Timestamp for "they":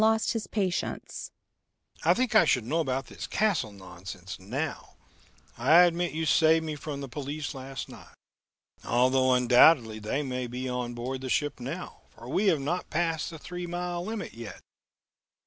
9.99-10.23